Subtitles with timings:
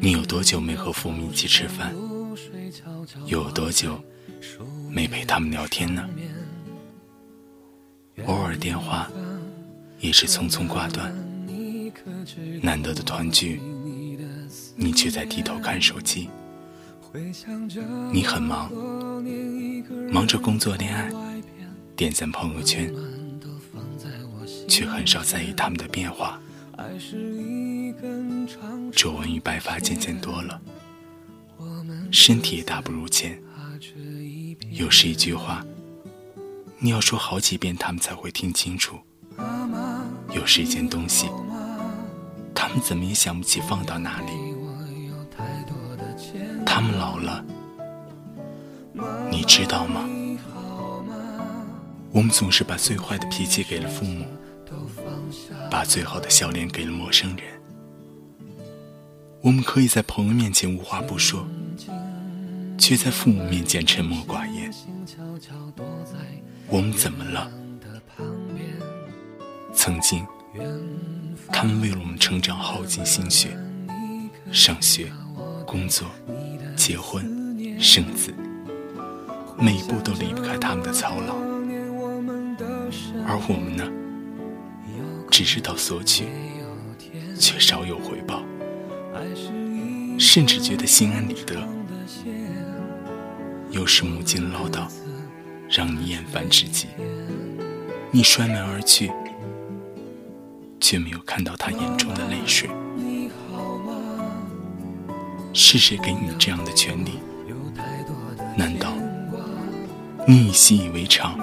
[0.00, 1.94] 你有多久没和父母一起吃饭？
[3.26, 3.98] 又有多久
[4.90, 6.08] 没陪他们聊天呢？
[8.26, 9.10] 偶尔电话
[10.00, 11.12] 也是匆匆挂断，
[12.62, 13.60] 难得的团聚，
[14.76, 16.28] 你却在低头看手机。
[18.12, 18.70] 你很忙，
[20.10, 21.10] 忙着工作、恋爱，
[21.96, 22.92] 点赞朋友圈，
[24.68, 26.40] 却很少在意他们的变化。
[28.92, 30.60] 皱纹与白发渐渐多了，
[32.10, 33.40] 身体也大不如前。
[34.70, 35.64] 有时一句话，
[36.78, 38.96] 你要说好几遍，他们才会听清楚；
[40.34, 41.28] 有时一件东西，
[42.54, 44.32] 他们怎么也想不起放到哪里。
[46.64, 47.44] 他们老了，
[49.30, 50.08] 你知道吗？
[52.10, 54.24] 我们总是把最坏的脾气给了父母。
[55.70, 57.53] 把最好的笑脸给了陌生人。
[59.44, 61.46] 我们可以在朋友面前无话不说，
[62.78, 64.72] 却在父母面前沉默寡言。
[66.66, 67.52] 我们怎么了？
[69.74, 70.26] 曾经，
[71.52, 73.54] 他们为了我们成长耗尽心血，
[74.50, 75.12] 上学、
[75.66, 76.08] 工作、
[76.74, 78.32] 结婚、生子，
[79.58, 81.34] 每一步都离不开他们的操劳。
[83.26, 83.84] 而我们呢？
[85.30, 86.24] 只知道索取，
[87.38, 88.42] 却少有回报，
[90.24, 91.54] 甚至觉得心安理得。
[93.70, 94.88] 有时母亲唠叨，
[95.68, 96.88] 让你厌烦至极。
[98.10, 99.12] 你摔门而去，
[100.80, 102.70] 却没有看到她眼中的泪水。
[105.52, 107.20] 是谁给你这样的权利？
[108.56, 108.94] 难道
[110.26, 111.38] 你已习以为常？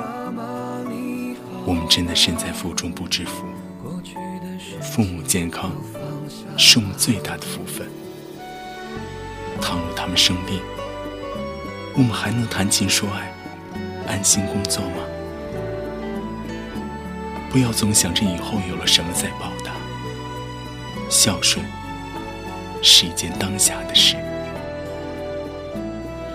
[1.66, 3.45] 我们真的身在福中不知福。
[4.81, 5.72] 父母健康
[6.57, 7.88] 是我们最大的福分。
[9.61, 10.59] 倘若他们生病，
[11.94, 13.31] 我们还能谈情说爱、
[14.07, 15.03] 安心工作吗？
[17.49, 19.72] 不要总想着以后有了什么再报答。
[21.09, 21.66] 孝顺
[22.81, 24.16] 是一件当下的事。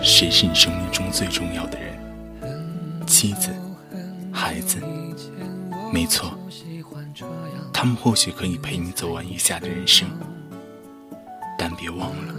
[0.03, 1.97] 谁是你生命中最重要的人？
[3.07, 3.49] 妻子、
[4.31, 4.79] 孩子？
[5.91, 6.37] 没错。
[7.73, 10.07] 他们或许可以陪你走完余下的人生，
[11.57, 12.33] 但别忘了，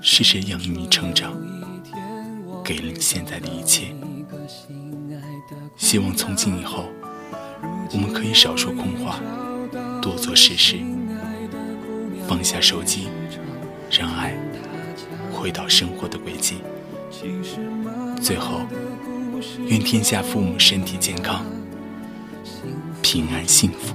[0.00, 1.32] 是谁养育你成长，
[2.64, 3.94] 给了你现在的一切。
[5.76, 6.84] 希望从今以后，
[7.92, 9.20] 我们可以少说空话，
[10.00, 10.76] 多做实事，
[12.28, 13.08] 放下手机，
[13.90, 14.36] 让爱
[15.32, 16.56] 回到生活的轨迹。
[18.20, 18.60] 最后，
[19.66, 21.44] 愿天下父母身体健康，
[23.02, 23.94] 平安幸福。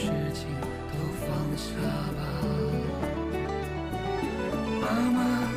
[0.00, 0.46] 事情
[0.92, 1.74] 都放下
[2.14, 2.18] 吧。
[4.80, 5.47] 妈妈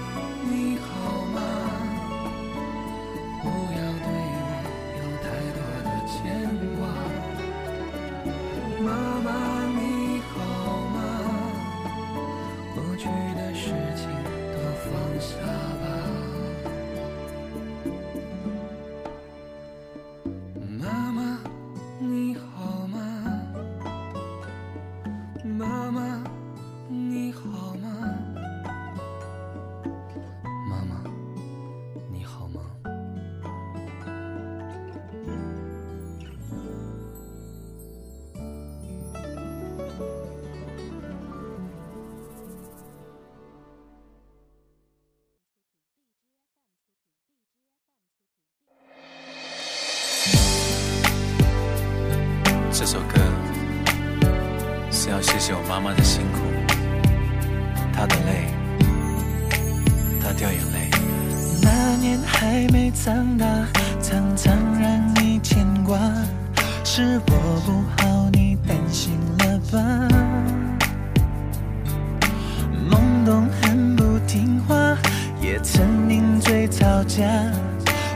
[76.81, 77.23] 吵架，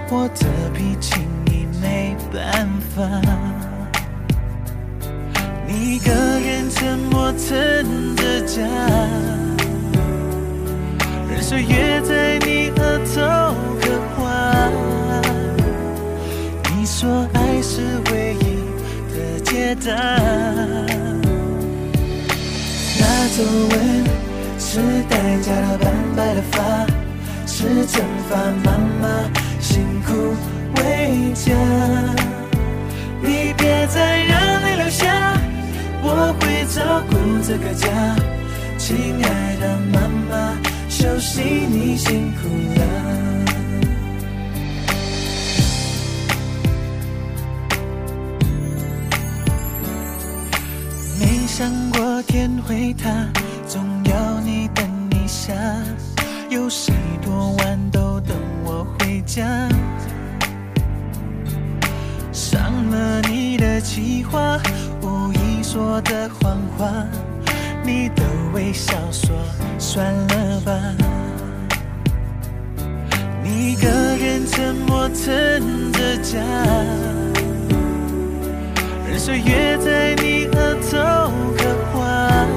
[0.09, 3.03] 我的脾气你没办法。
[5.67, 8.63] 你一个人沉默撑着家，
[11.29, 14.23] 任岁月在你额头刻画。
[16.75, 18.65] 你说爱是唯一
[19.13, 19.75] 的解。
[19.75, 19.91] 答。
[22.97, 23.73] 那皱纹
[24.57, 26.57] 是代价的斑白的发，
[27.57, 28.35] 是蒸发
[28.65, 29.07] 妈妈
[29.61, 30.11] 辛苦
[30.75, 31.53] 为家。
[33.21, 35.39] 你别再让泪流下，
[36.03, 37.15] 我会照顾
[37.47, 37.87] 这个家。
[38.77, 40.57] 亲爱的妈妈，
[40.89, 42.81] 休息你辛苦了。
[51.17, 53.09] 没想过天会塌，
[53.65, 55.53] 总要你等一下。
[56.55, 59.43] 有谁多晚都等我回家？
[62.31, 64.57] 伤了你的计划，
[65.01, 66.87] 无意说的谎话，
[67.83, 68.23] 你的
[68.53, 69.35] 微笑说
[69.77, 70.71] 算了吧。
[73.43, 76.39] 你一个人沉默撑着家。
[79.05, 82.47] 任岁月在你额头刻画。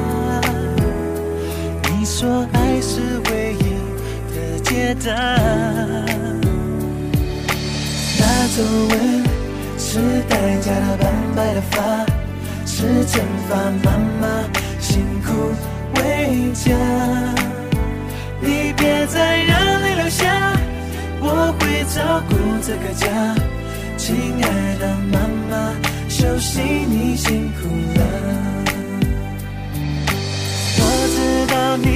[1.91, 3.18] 你说爱是
[4.89, 5.15] 的解答。
[8.19, 8.23] 那
[8.57, 8.93] 皱纹
[9.79, 9.99] 是
[10.29, 12.07] 代价的斑白的发，
[12.67, 14.27] 是惩罚妈妈
[14.81, 15.53] 辛苦
[15.97, 16.73] 为家。
[18.41, 20.57] 你别再让泪流下，
[21.21, 23.07] 我会照顾这个家，
[23.97, 25.21] 亲爱的妈
[25.51, 25.75] 妈。
[26.09, 28.03] 休息，你辛苦了。
[30.81, 30.83] 我
[31.15, 31.17] 知
[31.53, 31.87] 道你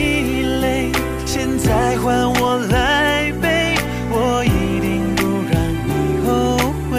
[0.60, 0.92] 累，
[1.34, 3.74] 现在换我来背，
[4.10, 5.54] 我一定不让
[5.88, 5.90] 你
[6.26, 6.58] 后
[6.90, 6.92] 悔。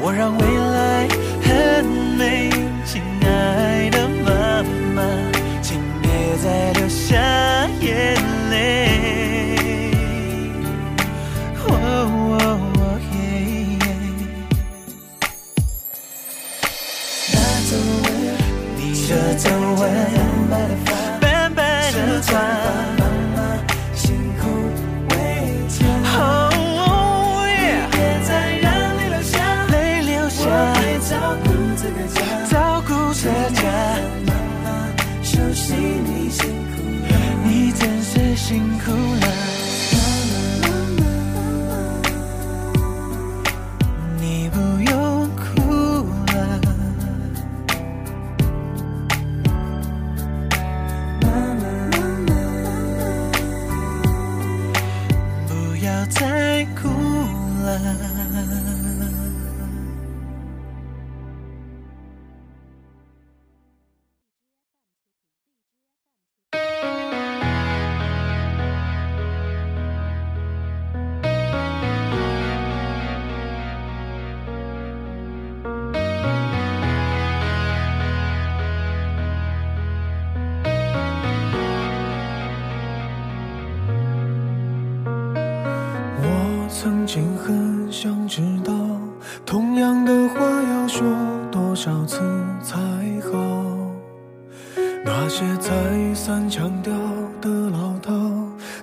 [0.00, 0.42] 我让未
[87.90, 88.72] 想知道，
[89.44, 91.06] 同样的话要说
[91.50, 92.20] 多少次
[92.62, 92.78] 才
[93.30, 93.38] 好？
[95.04, 96.92] 那些再三强调
[97.40, 98.12] 的老套，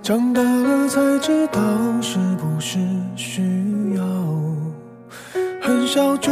[0.02, 1.62] 长大了才知道
[2.02, 2.80] 是不是
[3.16, 4.04] 需要。
[5.62, 6.32] 很少主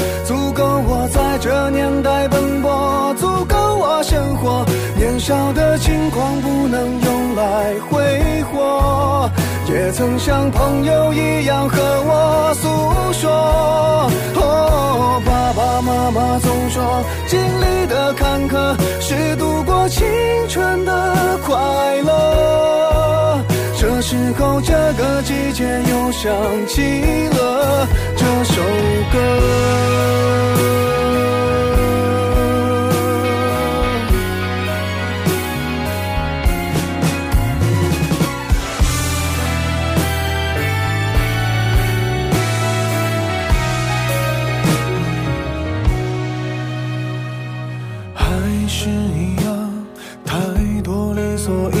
[1.41, 4.63] 这年代奔波，足够我生活。
[4.95, 9.27] 年少的轻狂不能用来挥霍，
[9.67, 12.69] 也曾像朋友一样和我诉
[13.13, 13.31] 说。
[14.35, 20.07] 哦，爸爸妈妈总说，经历的坎坷是度过青
[20.47, 21.57] 春的快
[22.03, 23.43] 乐。
[24.01, 26.33] 时候这个季节又想
[26.65, 26.81] 起
[27.29, 28.61] 了这首
[29.11, 29.81] 歌。
[48.15, 49.85] 还是一样
[50.25, 50.35] 太
[50.81, 51.80] 多理所应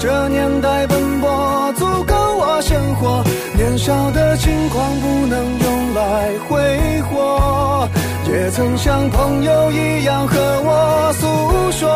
[0.00, 3.24] 这年代奔波，足够我生活。
[3.56, 7.88] 年少的轻狂不能用来挥霍，
[8.30, 11.26] 也曾像朋友一样和我诉
[11.72, 11.88] 说。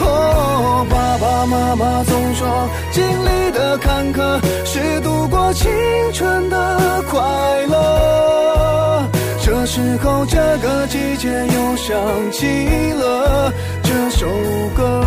[0.00, 5.70] 哦，爸爸妈妈总说，经历的坎坷是度过青
[6.14, 7.20] 春的快
[7.66, 9.06] 乐。
[9.42, 11.94] 这时候，这个季节又想
[12.32, 14.26] 起了这首
[14.74, 15.04] 歌。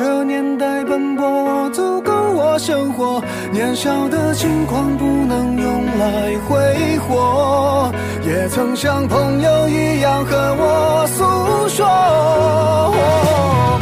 [0.00, 7.92] 这年代奔波足够我生活年少的轻狂不能用来挥霍，
[8.26, 11.86] 也曾像朋友一样和我诉说。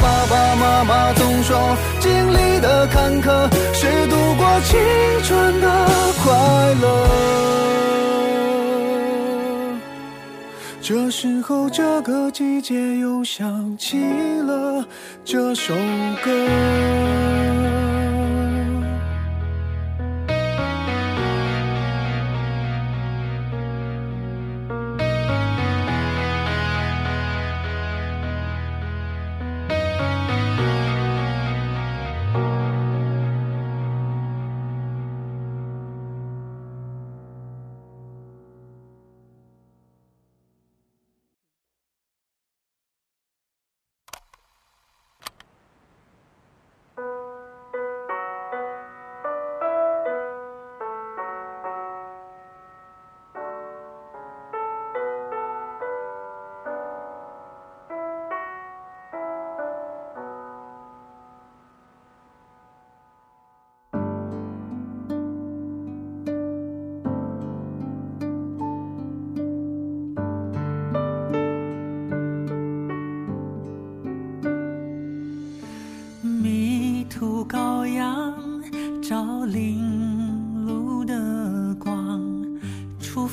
[0.02, 1.56] 爸爸妈妈总说，
[2.00, 4.76] 经历的坎坷是度过青
[5.22, 5.86] 春的
[6.24, 6.34] 快
[6.82, 7.37] 乐。
[10.88, 13.98] 这时候，这个季节又想起
[14.40, 14.82] 了
[15.22, 15.74] 这首
[16.24, 16.30] 歌。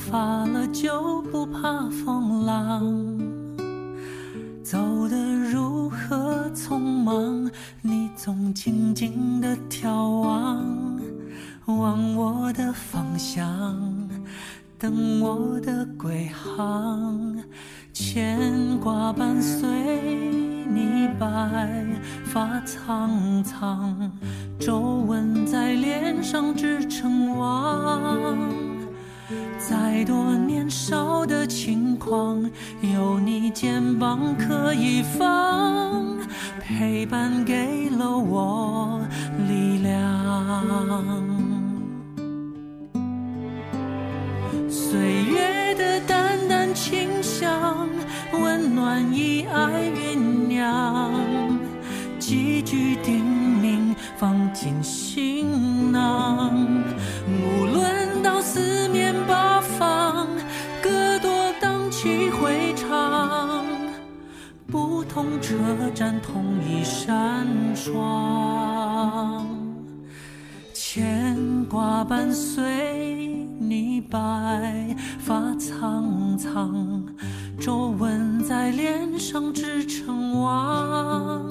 [0.09, 3.19] 发了就不怕风浪，
[4.63, 5.17] 走得
[5.51, 7.49] 如何匆忙。
[7.81, 10.63] 你总静静的眺望，
[11.65, 14.07] 望我的方向，
[14.77, 17.35] 等我的归航。
[17.91, 19.67] 牵挂伴随
[20.69, 21.85] 你，白
[22.25, 24.11] 发苍苍。
[44.69, 47.87] 岁月的淡淡清香，
[48.33, 51.11] 温暖以爱酝酿，
[52.19, 53.23] 几句叮
[53.61, 56.83] 咛放进行囊，
[57.27, 60.27] 无论到四面八方。
[60.81, 63.65] 歌多荡气回肠。
[64.67, 65.55] 不同车
[65.93, 69.45] 站，同一扇窗，
[71.65, 73.27] 挂伴随
[73.59, 77.03] 你，白发苍苍，
[77.59, 81.45] 皱纹在脸上织成网。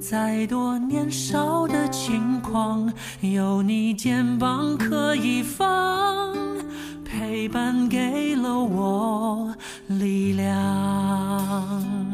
[0.00, 6.34] 再多年少的轻狂，有你肩膀可以放，
[7.04, 9.54] 陪伴给了我
[9.86, 12.09] 力量。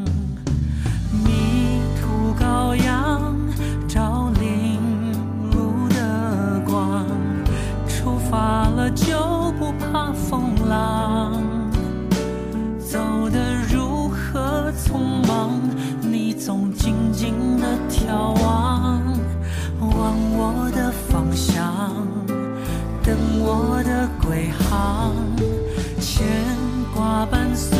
[8.29, 11.31] 发了就不怕风浪，
[12.77, 15.51] 走得如何匆忙，
[16.01, 19.01] 你总静静的眺望，
[19.79, 21.95] 望我的方向，
[23.01, 25.13] 等我的归航，
[26.01, 26.27] 牵
[26.93, 27.76] 挂伴随。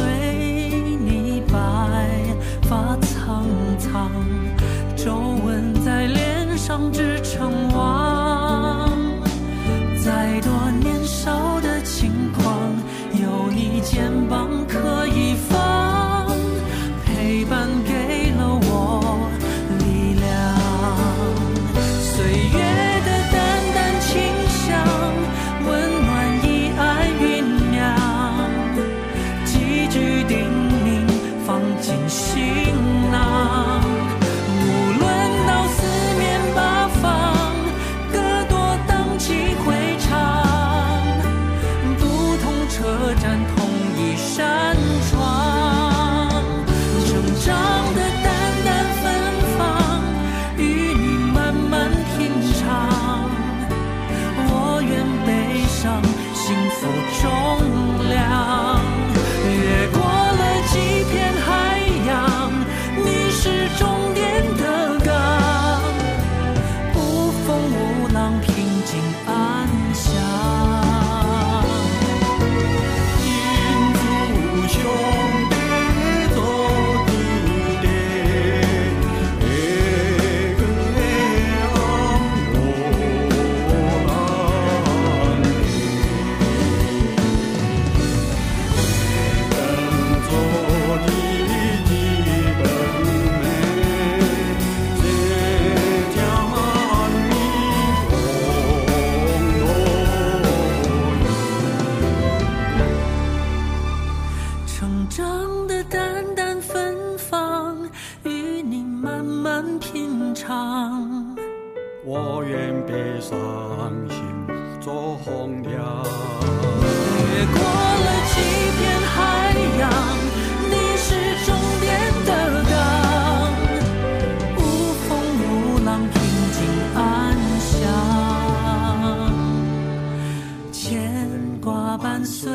[132.17, 132.51] 伴随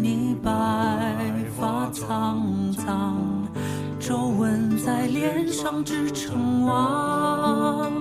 [0.00, 0.50] 你，白
[1.54, 3.14] 发苍苍，
[4.00, 7.92] 皱纹在脸上织成网。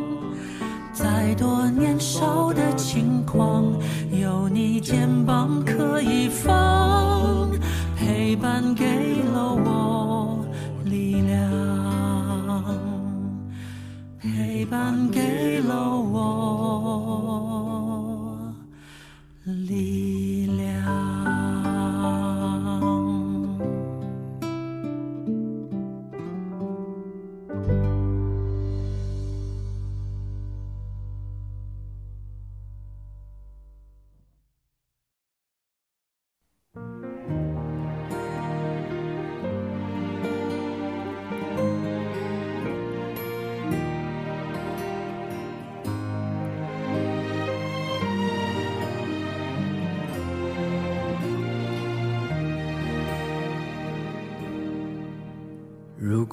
[0.93, 3.77] 再多年少的轻狂，
[4.09, 7.51] 有你肩膀可以放，
[7.97, 8.85] 陪伴给
[9.33, 10.45] 了我
[10.85, 11.43] 力量，
[14.21, 16.23] 陪伴给了我
[19.45, 20.02] 力量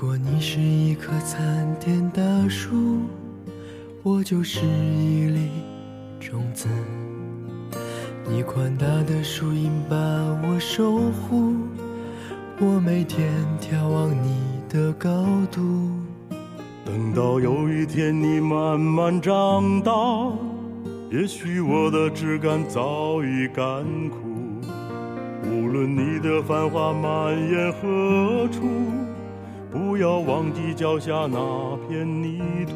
[0.01, 3.03] 果你是一棵参天大树，
[4.03, 5.51] 我就是一粒
[6.19, 6.71] 种子。
[8.27, 9.97] 你宽大的树荫把
[10.43, 11.55] 我守护，
[12.61, 13.29] 我每天
[13.61, 15.61] 眺望你的高度。
[16.83, 19.93] 等到有一天你慢慢长大，
[21.11, 24.17] 也许我的枝干早已干枯。
[25.45, 28.63] 无论你的繁华蔓延何处，
[29.73, 32.75] 不要忘记脚下那片泥土。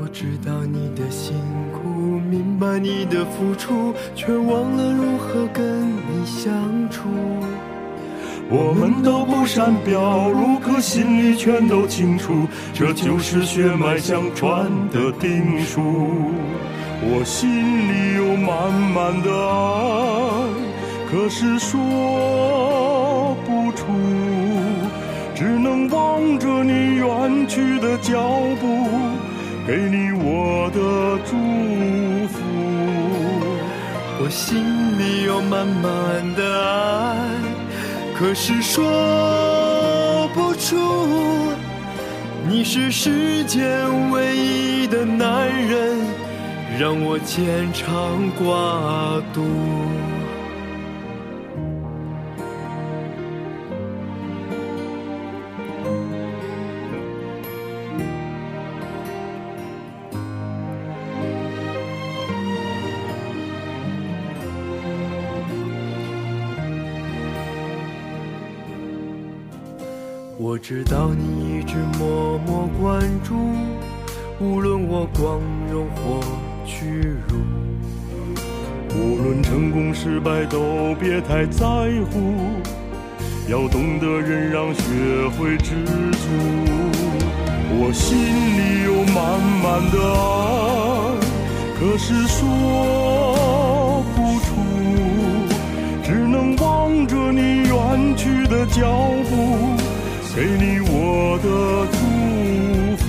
[0.00, 1.34] 我知道你的辛
[1.72, 1.88] 苦，
[2.30, 6.52] 明白你的付出，却忘了如何跟你相
[6.90, 7.02] 处。
[8.48, 15.82] 我们都不善表露，可心里全都清楚，这就是血脉相传的定数。
[17.02, 20.48] 我心里有满满的爱，
[21.10, 23.84] 可是说不出，
[25.36, 28.88] 只能望着你远去的脚步，
[29.66, 31.36] 给你我的祝
[32.28, 32.40] 福。
[34.18, 34.56] 我心
[34.98, 37.16] 里有满满的爱，
[38.18, 40.74] 可是说不出。
[42.48, 45.98] 你是世间唯一的男人，
[46.80, 49.44] 让我牵肠挂肚。
[70.38, 73.34] 我知道你一直默默关注，
[74.38, 75.40] 无论我光
[75.72, 76.20] 荣或
[76.66, 76.84] 屈
[77.26, 77.38] 辱，
[78.94, 81.64] 无论成功失败都别太在
[82.12, 82.34] 乎，
[83.48, 84.82] 要懂得忍让，学
[85.38, 85.74] 会知
[86.12, 86.28] 足。
[87.78, 91.16] 我心里有满满的爱，
[91.80, 94.46] 可是说不出，
[96.04, 98.84] 只能望着你远去的脚
[99.30, 99.75] 步，
[100.36, 101.48] 给你我的
[101.92, 101.96] 祝
[102.98, 103.04] 福。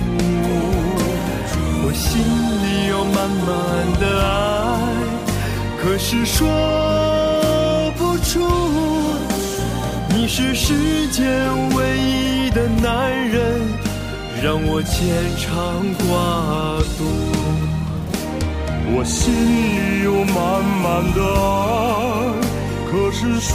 [1.84, 3.52] 我心里有满满
[4.00, 4.32] 的爱，
[5.76, 6.48] 可是说
[7.98, 8.40] 不出。
[10.08, 11.28] 你是世间
[11.76, 13.60] 唯一的男人，
[14.42, 14.96] 让我牵
[15.36, 16.08] 肠挂
[16.96, 17.04] 肚。
[18.96, 22.32] 我心里有满满的爱，
[22.90, 23.54] 可是说